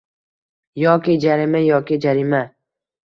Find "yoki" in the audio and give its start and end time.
0.83-1.17, 1.71-1.95